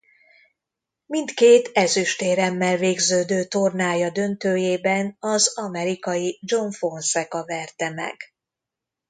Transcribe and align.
Mindkét 1.05 1.69
ezüstéremmel 1.73 2.77
végződő 2.77 3.43
tornája 3.45 4.09
döntőjében 4.09 5.15
az 5.19 5.57
amerikai 5.57 6.39
John 6.41 6.69
Fonseca 6.71 7.45
verte 7.45 7.89
meg. 7.89 8.15